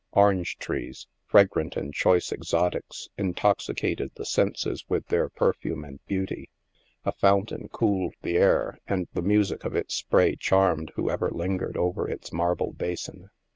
Orange 0.13 0.57
trees, 0.57 1.05
fragrant 1.27 1.77
and 1.77 1.93
choice 1.93 2.31
exotics 2.31 3.07
intoxicated 3.19 4.09
the 4.15 4.25
senses 4.25 4.83
with 4.89 5.05
their 5.09 5.29
perfume 5.29 5.85
and 5.85 6.03
beauty; 6.07 6.49
a 7.05 7.11
fountain 7.11 7.67
cooled 7.71 8.15
the 8.23 8.35
air 8.35 8.79
and 8.87 9.07
the 9.13 9.21
music 9.21 9.63
of 9.63 9.75
its 9.75 9.93
spray 9.93 10.35
charmed 10.35 10.91
whoever 10.95 11.29
lingered 11.29 11.77
over 11.77 12.09
its 12.09 12.33
marble 12.33 12.71
basin. 12.73 13.29